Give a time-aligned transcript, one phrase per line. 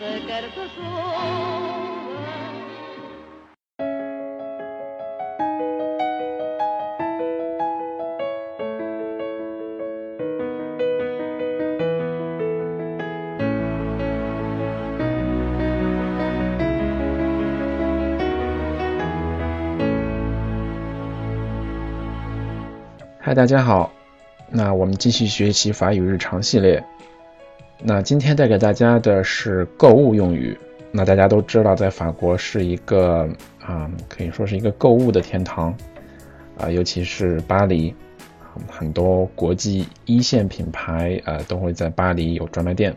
[0.00, 0.06] 嗨，
[23.34, 23.92] 大家好，
[24.48, 26.82] 那我们继续学习法语日常系列。
[27.82, 30.56] 那今天带给大家的是购物用语。
[30.92, 33.28] 那大家都知道，在法国是一个
[33.64, 35.72] 啊，可以说是一个购物的天堂
[36.58, 37.94] 啊，尤其是巴黎，
[38.68, 42.94] 很多国际一线品牌呃都会在巴黎有专卖店。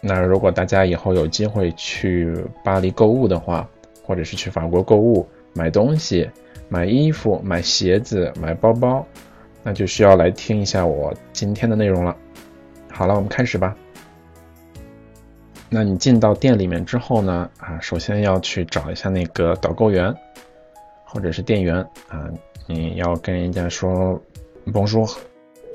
[0.00, 3.68] 那如果大家以后有机会去巴黎购物的话，
[4.02, 6.28] 或者是去法国购物买东西、
[6.68, 9.06] 买衣服、买鞋子、买包包。
[9.62, 12.16] 那就需要来听一下我今天的内容了。
[12.90, 13.76] 好了，我们开始吧。
[15.76, 17.50] 那你进到店里面之后呢？
[17.58, 20.14] 啊，首先要去找一下那个导购员，
[21.04, 22.30] 或者是店员啊，
[22.66, 24.18] 你要跟人家说
[24.72, 25.14] Bonjour，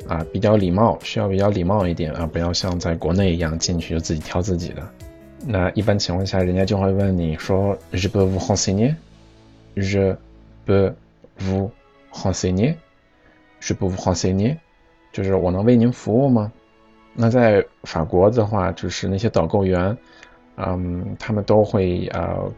[0.08, 4.82] 啊，比较礼貌，需要比较礼貌一点啊，不要像在国内一样进去就自己挑自己的。
[5.46, 10.16] 那一般情况下，人家就会问你说：“Je peux vous renseigner？Je
[10.66, 10.96] peux
[11.40, 11.70] vous
[12.12, 12.74] renseigner？”
[13.60, 14.58] 是不黄 C 呢？
[15.14, 16.52] 就是我能为您服务吗？
[17.14, 19.98] 那在法国的话，就是那些导购员，
[20.56, 22.50] 嗯，他们都会呃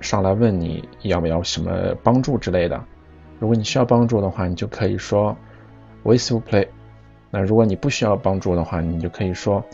[0.00, 2.82] 上来问你要不要什么帮助之类的。
[3.38, 5.36] 如果你需要帮助的话，你就可以说
[6.02, 6.68] We s i l play。
[7.30, 9.64] 那如果你不需要帮助的话，你就可以说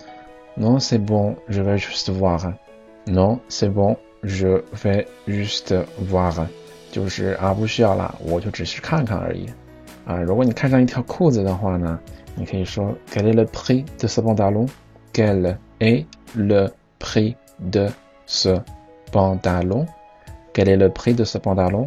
[0.57, 2.55] Non c'est bon, je vais juste voir.
[3.07, 6.47] Non c'est bon, je vais juste voir。
[6.91, 9.47] 就是啊，不需要了，我就只是看看而已。
[10.07, 11.99] 啊，如果你看上一条裤子的话呢，
[12.47, 14.67] quel est le prix de ce pantalon?
[15.13, 16.07] Quel est
[16.37, 16.69] le
[16.99, 17.89] prix de
[18.27, 18.59] ce
[19.13, 19.87] pantalon?
[20.53, 21.87] Quel est le prix de ce pantalon?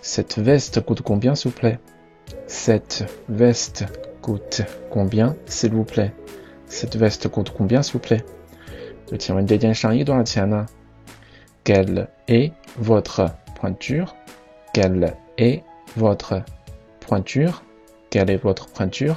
[0.00, 1.78] Cette veste coûte combien, s'il vous plaît?
[2.46, 3.84] Cette veste
[4.22, 6.12] coûte combien, s'il vous plaît?
[6.66, 8.24] Cette veste coûte combien, s'il vous plaît?
[11.64, 14.14] Quelle est votre pointure?
[14.72, 15.64] Quelle est
[15.96, 16.42] votre
[17.00, 17.62] pointure?
[18.10, 19.16] Est votre pointure？Quelle est votre pointure？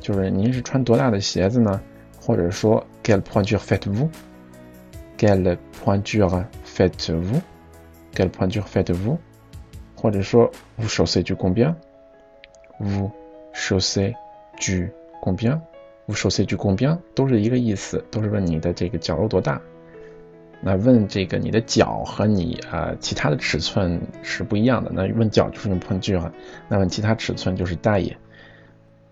[0.00, 1.80] 就是您是穿多大的鞋子呢？
[2.20, 9.18] 或者说，Quelle pointure faites-vous？Quelle pointure faites-vous？Quelle pointure faites-vous？
[9.96, 13.10] 或者说，Vous chaussez du combien？Vous
[13.54, 14.14] chaussez
[14.58, 14.90] du
[15.22, 16.98] combien？Vous chaussez du combien？
[17.14, 19.60] 都是一个意思，都是问你的这个脚有多大。
[20.66, 24.90] 那问这个你的脚和你啊其他的尺寸是不一样的。
[24.94, 26.32] 那问脚就是用 pointure 哈，
[26.68, 28.16] 那问其他尺寸就是代 e。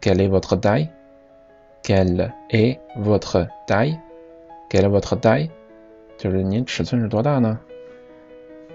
[0.01, 5.51] Quelle est votre taille？Quelle est votre taille？Quelle est votre taille？
[6.17, 7.61] 就是您尺寸是多大呢？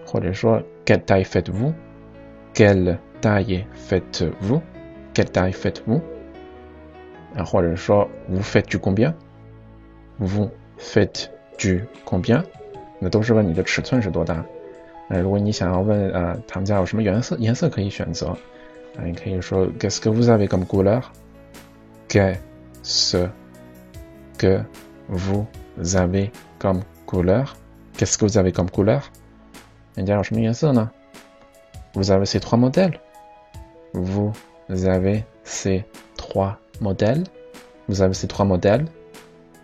[0.06, 6.00] 或者说 Quelle taille faites-vous？Quelle taille faites-vous？Quelle taille faites-vous？
[7.36, 12.44] 啊，或者说 Vous faites du combien？Vous faites du combien？
[12.99, 14.45] 那都是问你的尺寸是多大。
[15.09, 18.29] 那如果你想要问呃他们家有什么颜色，颜色可以选择
[18.97, 23.29] 啊，你可以说 Qu'est-ce que vous avez comme couleur？Qu'est-ce
[24.39, 24.65] que
[25.77, 29.03] vous avez comme couleur？Qu'est-ce que vous avez comme couleur？
[29.95, 30.91] 人家有什么颜色呢？
[31.95, 34.33] Vous avez ces trois modèles？Vous
[34.69, 35.85] avez ces
[36.17, 38.87] trois modèles？Vous avez ces trois modèles？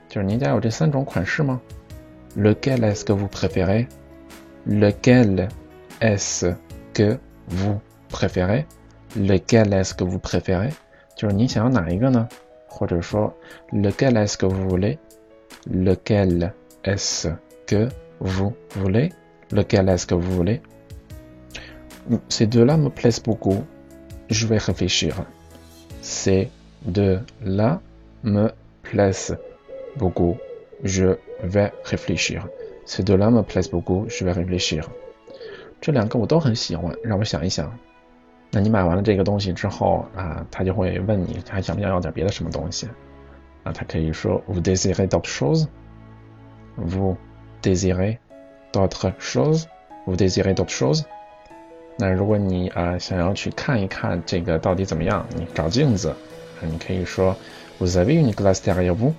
[0.09, 1.61] 就是您家有这三种款式吗
[2.37, 3.89] ？Lequel est-ce que vous préférez
[4.67, 5.49] Lequel
[6.01, 6.55] est-ce
[6.93, 7.19] que
[7.49, 8.67] vous préférez
[9.17, 10.71] Lequel est-ce que vous préférez
[11.17, 12.29] 就是你想要哪一个呢？
[12.69, 13.35] 或者说
[13.73, 14.99] Lequel est-ce que vous voulez
[15.67, 16.53] Lequel
[16.85, 17.29] est-ce
[17.67, 17.89] que
[18.21, 19.13] vous voulez
[19.51, 20.61] Lequel est-ce que vous voulez
[22.29, 23.65] Ces deux-là me plaisent beaucoup.
[24.31, 25.25] Je vais réfléchir.
[26.03, 26.51] Ces
[26.85, 27.81] deux-là
[28.23, 28.51] me
[28.83, 29.37] plaisent
[29.97, 30.37] beaucoup.
[30.84, 32.48] Je vais réfléchir.
[32.86, 34.06] Ces deux-là me p l a i s e beaucoup.
[34.10, 34.84] Je vais réfléchir.
[35.80, 37.78] 这两个我都很喜欢，让我想一想。
[38.52, 42.88] 那你买完了这个东西之后啊，他就会问你还想不想要点别的什么东西
[43.64, 43.72] 啊？
[43.72, 47.16] 他可以说 Vous désirez d'autres choses？Vous
[47.62, 48.18] désirez
[48.72, 51.04] d'autres choses？Vous désirez d'autre chose？
[51.98, 56.14] 那如果你啊想要去看一看这个到底怎么样，你找镜子，
[56.62, 57.36] 你可以说
[57.80, 59.14] Vous avez une glace derrière vous？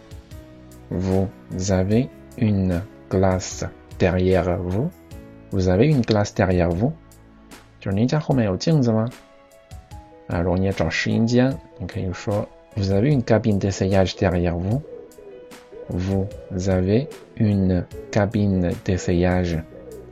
[0.89, 3.65] vous？Vous avez une glace
[3.97, 6.93] derrière vous？Vous avez une glace derrière vous？
[7.79, 9.09] 就是您家后面有镜子吗？
[10.27, 16.27] 啊，如果你也找试音间，你可以说 Vous avez une cabine d'essayage derrière vous？Vous
[16.69, 19.57] avez une cabine d'essayage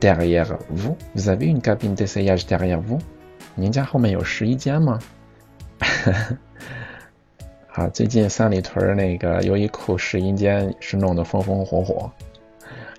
[0.00, 2.98] derrière vous？Vous avez une cabine d'essayage derrière vous？
[3.54, 4.98] 您家后面有试衣间吗？
[7.73, 12.11] 啊，最近三里屯那个优衣库试衣间是弄得风风火火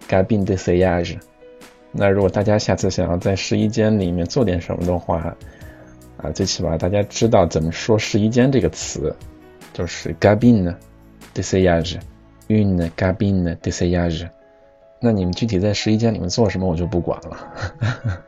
[0.08, 1.16] ，Gabin d'essayage。
[1.92, 5.32] 那如果大家下次想要在试衣间里面做点什么的话，
[6.16, 9.14] 啊，最起码大家知道怎么说试衣间这个词，
[9.72, 10.74] 就是 Gabin
[11.36, 14.28] d'essayage，une cabine d'essayage。
[14.98, 18.24] 那你们具体在试衣间里面做什么，我就不管了。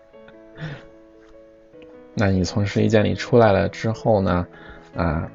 [2.15, 4.47] 那你从试衣间里出来了之后呢，
[4.95, 5.29] 啊，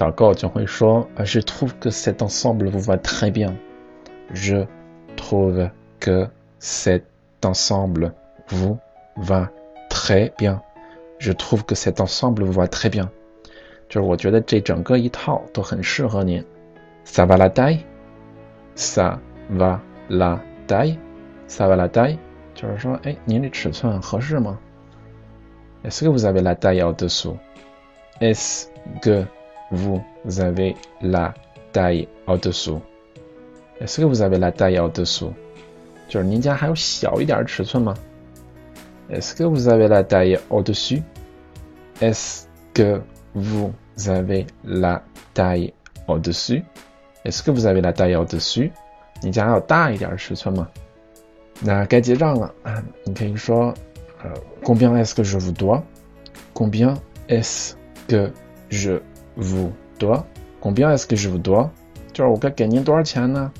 [0.00, 4.66] 导购就会说，Je trouve que cet ensemble vous va très bien。Je
[5.16, 5.70] trouve
[6.00, 6.28] que
[6.58, 7.04] cet
[7.42, 8.12] ensemble
[8.48, 8.78] vous
[9.16, 9.50] va
[9.88, 10.60] très bien.
[11.18, 13.08] Je trouve que cet ensemble vous va très bien.
[13.88, 16.44] 就是我觉得这整个一套都很适合您。
[17.04, 17.84] Ça va la taille?
[18.74, 19.18] Ça
[19.48, 20.98] va la taille?
[21.48, 22.18] Ça va la taille?
[22.54, 24.58] 就是说，哎，您这尺寸合适吗？
[25.84, 27.38] Est-ce que vous avez la taille au-dessous?
[28.20, 28.66] Est-ce
[29.00, 29.24] que
[29.70, 30.02] vous
[30.38, 31.34] avez la
[31.72, 32.80] taille au-dessous?
[33.80, 35.32] Est-ce que vous avez la taille au-dessous?
[36.08, 37.94] 就是您家还有小一点尺寸吗？
[39.10, 41.02] Est-ce que vous avez la taille au-dessus?
[42.00, 43.02] Est-ce que
[43.34, 43.72] vous
[44.08, 45.02] avez la
[45.34, 45.72] taille
[46.06, 46.64] au-dessus?
[47.24, 48.70] Est-ce que vous avez la taille au-dessus?
[49.22, 50.68] 你家还有大一点尺寸吗？
[51.60, 52.82] 那该结账了啊！
[53.04, 53.74] 你可以说，
[54.22, 54.30] 呃，
[54.62, 55.82] Combien est-ce que je vous dois?
[56.54, 56.94] Combien
[57.28, 57.74] est-ce
[58.06, 58.30] que
[58.68, 59.00] je
[59.35, 60.25] vous dois?
[60.59, 61.69] Combien est-ce que je vous dois?
[62.13, 63.51] 就是我该给您多少钱呢？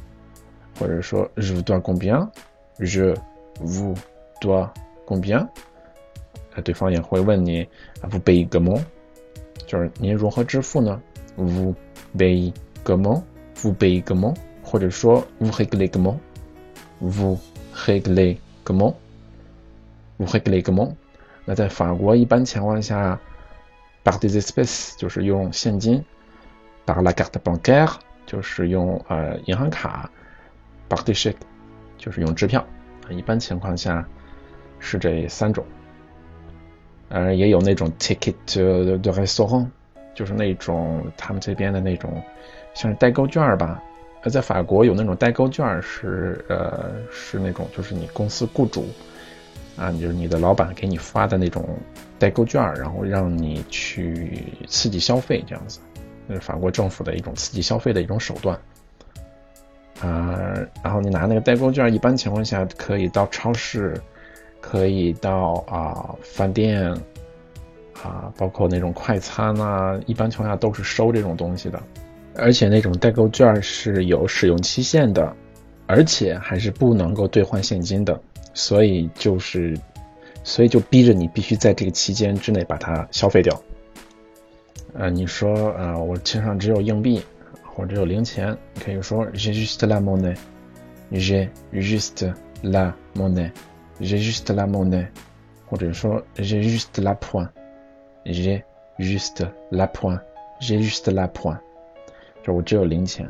[0.79, 3.15] 或者说 je vous dois combien，je
[3.59, 3.95] vous
[4.41, 4.69] dois
[5.05, 5.47] combien，
[6.53, 7.67] 啊，对方也会问你
[8.01, 8.81] ，vous payez comment，
[9.65, 11.01] 就是您如何支付呢
[11.37, 11.75] ？vous
[12.17, 12.53] payez
[12.83, 17.37] comment，vous payez comment，或者说 vous réglez comment，vous
[17.73, 20.93] réglez comment，vous réglez comment。
[21.45, 23.19] 那在法国一般情况下
[24.03, 26.03] ，par des espèces 就是用现金
[26.85, 27.93] ，par la carte bancaire
[28.25, 30.09] 就是用呃银行卡。
[30.87, 31.39] b a r t i s h i k
[31.97, 32.65] 就是用支票，
[33.09, 34.05] 一般情况下
[34.79, 35.63] 是这三种。
[37.07, 39.67] 呃，也有那种 ticket de restaurant，
[40.13, 42.21] 就是那种他们这边的那种
[42.73, 43.81] 像是代购券吧。
[44.23, 48.85] 呃，在法国有那种代购券，是呃是那种就是你公司雇主
[49.77, 51.67] 啊，就是你的老板给你发的那种
[52.19, 55.79] 代购券，然后让你去刺激消费这样子。
[56.27, 58.59] 那是法国政府的一种刺激消费的一种手段。
[59.99, 60.53] 啊，
[60.83, 63.99] 然后你拿那个代购券，一般情况下可以到超市，
[64.59, 66.91] 可以到啊饭店，
[68.01, 71.81] 啊，包括那种快餐啊，一般情况下都是收这种东西的。
[72.35, 75.35] 而且那种代购券是有使用期限的，
[75.85, 78.19] 而且还是不能够兑换现金的，
[78.53, 79.77] 所以就是，
[80.43, 83.61] 所以就逼着你必须在这个期间之内把它消费掉。
[84.93, 87.21] 呃，你说啊，我身上只有硬币。
[87.73, 90.35] 或者有零钱，你可以说 J'ai juste la monnaie.
[91.09, 93.49] J'ai juste la monnaie.
[94.01, 95.07] J'ai juste la monnaie.
[95.67, 97.47] 或者说 J'ai juste la point.
[98.25, 98.61] J'ai
[98.99, 100.19] juste la point.
[100.59, 101.57] J'ai juste la point.
[102.43, 103.25] 就我只有零钱。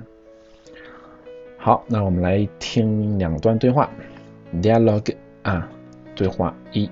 [1.59, 3.87] 好，那我们来听两段对话。
[4.53, 5.15] Dialogue
[5.45, 5.63] 1,
[6.17, 6.89] 2, 3, I.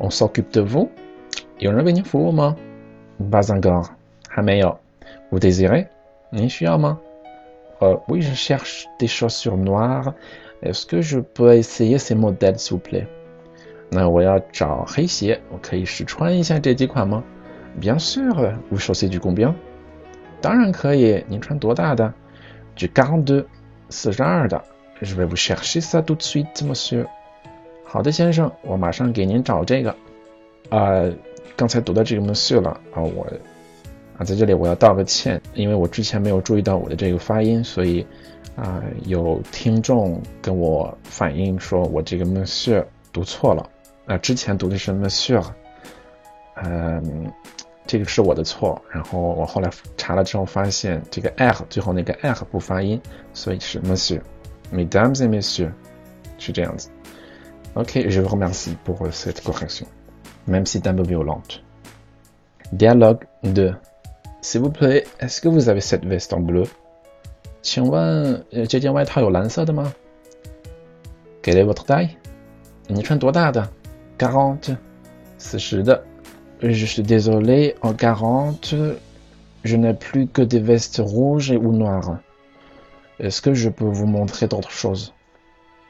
[0.00, 0.90] On s'occupe de vous
[1.60, 2.56] et on revient pour moi.
[3.30, 3.92] Pas encore.
[4.34, 4.74] Hameyo.
[5.30, 5.88] Vous désirez?
[7.82, 10.14] Euh, oui, je cherche des chaussures noires.
[10.62, 13.08] Est-ce que je peux essayer ces modèles, s'il vous plaît?
[17.14, 17.24] Hein?
[17.76, 18.54] Bien sûr.
[18.70, 19.54] Vous chaussez du combien?
[22.76, 23.46] Du 42,
[23.88, 24.71] 42.
[25.02, 27.06] Je vais vous chercher ça tout de suite, monsieur.
[27.84, 29.90] 好的，先生，我马上给您找这个。
[30.70, 31.02] 啊，
[31.56, 33.26] 刚才读到这个 monsieur 了啊，我。
[34.16, 38.06] 啊，在这里我要道个歉，因为我之前没有注意到我的这个发音，所以
[38.54, 43.68] 啊，有听众跟我反映说我这个 Monsieur 读错了。
[44.06, 45.44] 啊，之前读的是 Monsieur，
[46.62, 47.32] 嗯，
[47.88, 48.80] 这个是我的错。
[48.88, 53.00] 然后我后来查了之后发现，这个 r 最后那个 r 不发音，
[53.34, 54.20] 所以是 monsieur
[54.71, 55.71] Monsieur，Mesdames et Messieurs，
[56.37, 56.89] 是这样子。
[57.75, 61.63] OK，je vous remercie pour cette correction，même si un peu violente.
[62.71, 63.75] Dialogue 2.
[64.41, 66.65] S'il vous plaît, est-ce que vous avez cette veste en bleu?
[67.61, 69.93] 请问这件外套有蓝色的吗？
[71.43, 72.15] Quelle est votre taille?
[72.87, 73.69] 你穿多大的？
[74.17, 74.75] Quarante，
[75.37, 76.03] 四十的。
[76.61, 78.73] Je suis désolé, en quarante,
[79.63, 82.19] je n'ai plus que des vestes rouges et ou noires.
[83.21, 85.09] Est-ce que je peux vous montrer d'autres choses?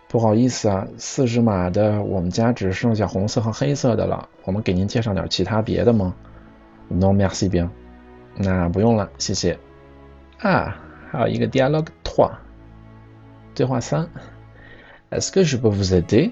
[0.10, 4.30] 不好意思啊，四十码的，我们家只剩下红色和黑色的了。
[4.46, 6.16] 我们给您介绍点其他别的吗？
[6.90, 7.70] Non merci bien。
[8.38, 9.60] 那不用了，谢谢。
[10.40, 10.78] 啊，
[11.12, 12.32] 还有一个 dialogue trois，
[13.54, 14.08] 对话三。
[15.10, 16.32] Est-ce que je peux vous aider？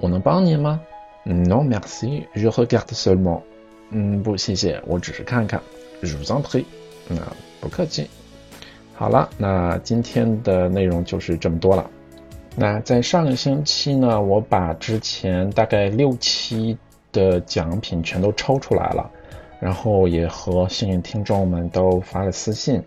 [0.00, 0.80] 我能帮您吗？
[1.26, 3.42] Non merci，je regarde seulement。
[3.90, 5.60] 嗯，不，谢谢，我只是看看。
[6.02, 6.64] Je vous en prie。
[7.08, 7.16] 那
[7.60, 8.08] 不客气。
[8.99, 11.89] 好了，那今天的内容就是这么多了。
[12.57, 16.77] 那在上个星期呢，我把之前大概六期
[17.13, 19.09] 的奖品全都抽出来了，
[19.61, 22.83] 然后也和幸运听众们都发了私信，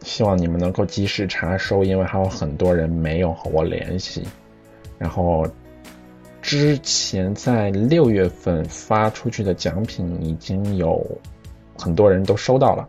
[0.00, 4.22] 希望你们能够及时查收，因为还有很多人没有和我联系。
[4.96, 5.46] 然后
[6.40, 11.06] 之前在六月份发出去的奖品已经有
[11.78, 12.88] 很多人都收到了，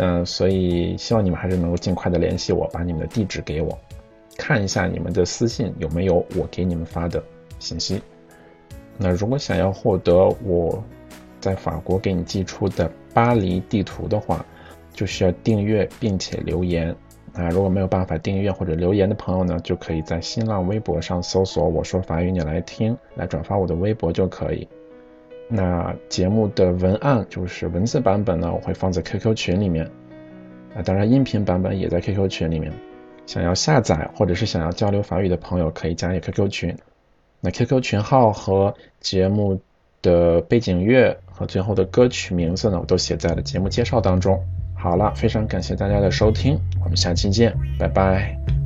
[0.00, 3.76] 嗯，所以希望你们还是能够尽快的联系我，把你们的地址给我。
[4.36, 7.20] 看一下你们的私信有没有我给你们发的
[7.58, 8.00] 信息。
[8.96, 10.14] 那如果想要获得
[10.44, 10.80] 我
[11.40, 14.46] 在法国给你寄出的巴黎地图的话，
[14.92, 16.94] 就需要订阅并且留言。
[17.34, 24.66] 啊，如果没有办法订阅或者留言的朋友呢，就可以在新浪微博上搜索“我说法语你来听”，来转发我的微博就可以。
[25.48, 29.90] 那节目的文案就是文字版本呢，我会放在 QQ 群里面。
[30.76, 32.72] 啊，当然音频版本也在 QQ 群里面。
[33.26, 36.76] 想要下载或者是想要交流法语的朋友，可以加入 QQ 群。
[37.40, 39.60] 那 QQ 群号和节目
[40.02, 44.38] 的背景乐和最后的歌曲名字呢，我都写在了节目介绍当中。
[44.74, 48.57] 好了，非常感谢大家的收听，我们下期见，拜拜。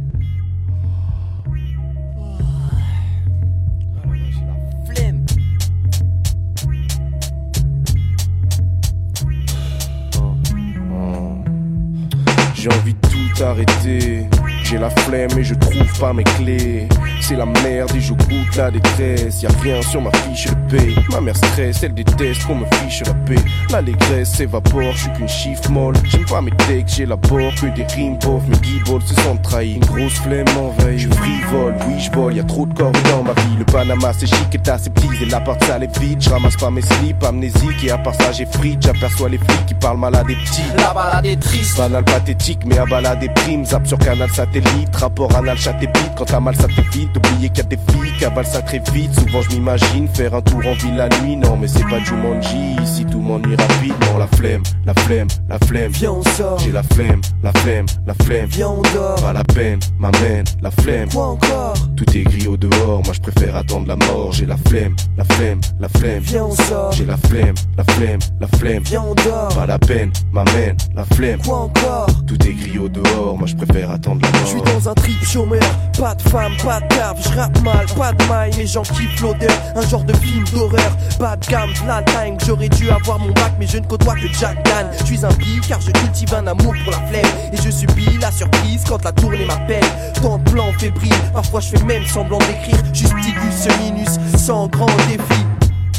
[13.52, 14.41] arrêter.
[14.72, 16.88] J'ai la flemme et je trouve pas mes clés.
[17.20, 19.42] C'est la merde et je goûte la détresse.
[19.42, 20.94] Y'a rien sur ma fiche de paix.
[21.10, 23.42] Ma mère stresse, elle déteste qu'on me fiche la paix.
[23.70, 25.94] L'allégresse s'évapore, je suis qu'une chiffre molle.
[26.04, 28.46] J'aime pas mes textes, j'élabore que des rimes pauvres.
[28.48, 29.74] Mes guibolles se sont trahis.
[29.74, 31.00] Une grosse flemme m'envahit.
[31.00, 33.56] Je frivole, oui, je vole, y'a trop de corps dans ma vie.
[33.58, 35.24] Le Panama c'est chic et aseptisé.
[35.24, 36.22] Et l'appart sale est vide.
[36.22, 37.84] Je ramasse pas mes slips, amnésique.
[37.84, 38.82] Et à part ça, j'ai frites.
[38.82, 40.62] J'aperçois les flics qui parlent mal à des petits.
[40.78, 41.76] La balade est triste.
[41.76, 43.66] Banal pathétique, mais à balade des primes.
[43.66, 44.61] Zap sur canal satellite
[45.02, 47.78] rapport anal chat et bite, quand t'as mal ça t'évite d'oublier qu'il y a des
[47.90, 49.12] filles qui avalent ça très vite.
[49.14, 52.76] Souvent je m'imagine faire un tour en ville la nuit, non mais c'est pas Jumanji,
[52.82, 54.18] ici tout m'ennuie rapidement.
[54.18, 56.58] La flemme, la flemme, la flemme, viens on sort.
[56.58, 59.16] J'ai la flemme, la flemme, la flemme, viens on dort.
[59.16, 61.08] Pas la peine, m'amène, la flemme.
[61.08, 61.74] Quoi encore?
[61.96, 64.32] Tout est gris au dehors, moi je préfère attendre la mort.
[64.32, 66.92] J'ai la flemme, la flemme, la flemme, viens on sort.
[66.92, 69.48] J'ai la flemme, la flemme, la flemme, viens on dort.
[69.54, 71.40] Pas la peine, m'amène, la flemme.
[71.42, 72.06] Quoi encore?
[72.26, 74.51] Tout est gris au dehors, moi je préfère attendre la mort.
[74.52, 75.60] Je suis dans un trip chômeur,
[75.98, 79.18] pas de femme, pas de cave, je rappe mal, pas de maille, les gens kiffent
[79.22, 83.30] l'odeur, un genre de film d'horreur, pas de gamme, la time, j'aurais dû avoir mon
[83.32, 84.88] bac, mais je ne côtoie que Jack Dan.
[85.00, 88.18] Je suis un bi car je cultive un amour pour la flemme, et je subis
[88.20, 89.84] la surprise quand la tournée m'appelle.
[90.20, 94.94] Tant de plans fébriles, parfois je fais même semblant d'écrire, justicus ce minus, sans grand
[95.08, 95.46] défi.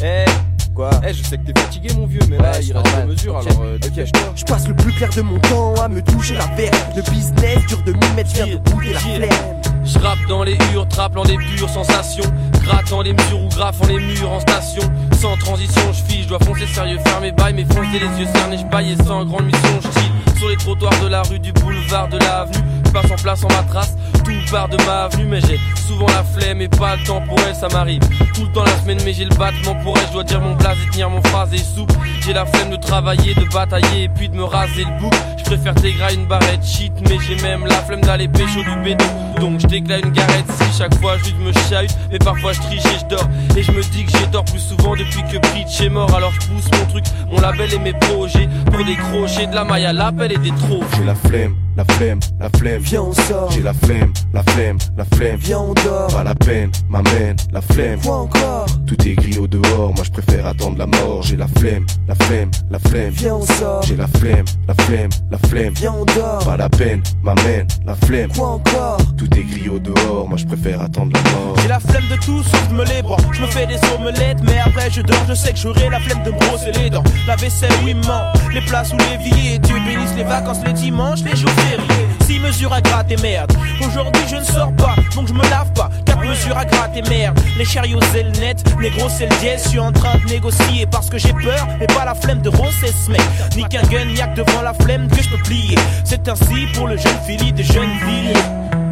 [0.04, 0.26] Eh
[0.75, 3.38] Quoi Eh, je sais que t'es fatigué, mon vieux, mais là, il reste deux mesures,
[3.38, 4.34] alors euh, dépêche-toi.
[4.36, 6.72] Je passe le plus clair de mon temps à me toucher la verre.
[6.96, 9.62] Le business dure de m'y mettre, viens de goûter la flemme.
[9.86, 12.24] Je rappe dans les hurles, rappelant des pures sensations.
[12.63, 14.84] Grattant les mesures ou graffant les murs en station.
[15.20, 18.27] Sans transition, je fiche, je dois foncer sérieux, faire mes bails, mais foncer les yeux
[18.34, 21.51] cernés, je baille et sans grande mission, je Sur les trottoirs de la rue, du
[21.51, 22.63] boulevard, de l'avenue.
[22.86, 23.89] Je passe en place en matras,
[24.24, 27.39] tout part de ma avenue, mais j'ai souvent la flemme et pas le temps pour
[27.48, 28.01] elle, ça m'arrive.
[28.34, 30.56] Tout le temps la semaine, mais j'ai le battement pour elle, je dois dire mon
[30.56, 31.94] blaze et tenir mon phrase et souple.
[32.25, 35.13] J'ai la flemme de travailler, de batailler et puis de me raser le bouc.
[35.38, 35.74] Je préfère
[36.13, 39.06] une barrette shit, mais j'ai même la flemme d'aller pécho du béton.
[39.39, 42.86] Donc je déclare une garette si chaque fois je me chahute, mais parfois je triche
[42.86, 43.27] et je dors.
[43.58, 46.32] Et je me dis que j'ai tort plus souvent depuis que Preach est mort, alors
[46.32, 49.94] je pousse mon truc, mon label et mes projets pour décrocher de la maille à
[49.94, 50.84] l'appel et des trop.
[50.98, 52.82] J'ai la flemme, la flemme, la flemme.
[52.82, 53.51] Viens on sort.
[53.51, 55.38] J'ai la flemme, la flemme, la flemme.
[55.38, 56.08] Viens on dort.
[56.08, 58.00] Pas la peine, m'amène, la flemme.
[58.01, 58.65] Quoi encore?
[58.94, 61.24] Tout est gris au dehors, moi je préfère attendre la mort.
[61.24, 63.10] J'ai la flemme, la flemme, la flemme.
[63.10, 63.82] Viens, on sort.
[63.82, 65.74] J'ai la flemme, la flemme, la flemme.
[65.74, 66.46] Viens, on dort.
[66.46, 68.30] Pas la peine, m'amène, la flemme.
[68.38, 68.98] Quoi encore?
[69.18, 71.56] Tout est gris au dehors, moi je préfère attendre la mort.
[71.60, 73.18] J'ai la flemme de tout sauf de me les bras.
[73.32, 75.26] Je me fais des omelettes, mais après je dors.
[75.28, 77.04] Je sais que j'aurai la flemme de me brosser les dents.
[77.26, 78.32] La vaisselle, oui, ment.
[78.54, 79.58] Les places où les billets.
[79.58, 82.08] Dieu bénisse les vacances, les dimanches, les jours fériés.
[82.34, 83.54] 6 mesures à gratter, merde.
[83.80, 85.92] Aujourd'hui je ne sors pas, donc je me lave pas.
[86.06, 87.40] 4 mesures à gratter, merde.
[87.60, 88.63] Les chariots, c'est le net.
[88.80, 89.08] Négro,
[89.40, 89.63] dièse.
[89.66, 92.50] Je suis en train de négocier parce que j'ai peur, mais pas la flemme de
[92.50, 93.12] rosser ce.
[93.56, 95.75] Ni qu'un gun, que devant la flemme que je peux plier.
[96.04, 98.34] C'est ainsi pour le jeune Philly de Jeuneville.
[98.34, 98.83] J'ai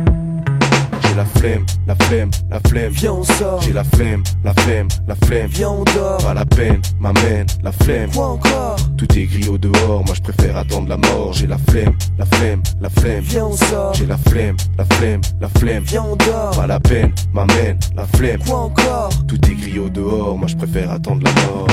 [1.21, 2.91] la flemme, la flemme, la flemme.
[2.93, 3.61] Viens, on sort.
[3.61, 5.47] J'ai la flemme, la flemme, la flemme.
[5.51, 6.17] Viens, on dort.
[6.17, 8.09] Pas la peine, m'amène, la flemme.
[8.09, 8.75] Quoi encore?
[8.97, 11.33] Tout est gris au dehors, moi je préfère attendre la mort.
[11.33, 13.23] J'ai la flemme, la flemme, la flemme.
[13.23, 13.93] Viens, on sort.
[13.93, 15.83] J'ai la flemme, la flemme, la flemme.
[15.83, 16.51] Viens, on dort.
[16.55, 18.39] Pas la peine, m'amène, la flemme.
[18.43, 19.09] Quoi encore?
[19.27, 21.67] Tout est gris au dehors, moi je préfère attendre la mort.